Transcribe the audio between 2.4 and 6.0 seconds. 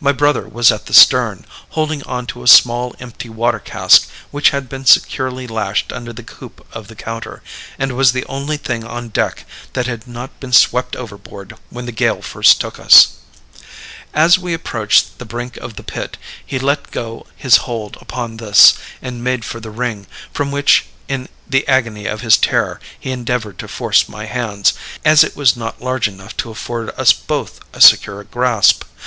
a small empty water cask which had been securely lashed